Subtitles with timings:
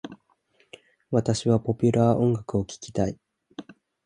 [1.11, 3.19] 私はポピュラー音楽を聞きたい。